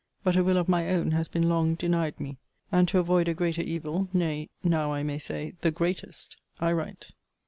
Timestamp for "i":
4.91-5.03, 6.59-6.71